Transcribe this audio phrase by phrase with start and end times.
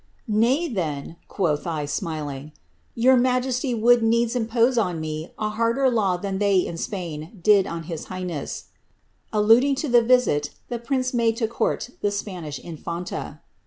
[0.31, 0.35] ^^
[0.67, 2.51] Na}% then,^^ quoth 1, smiling, ^'
[2.95, 7.67] your majesty would needs impose on me a harder law than they in Spain did
[7.67, 8.63] on his highness"
[9.31, 13.41] (alluding to the visit the prince made to court the Spanish infanta).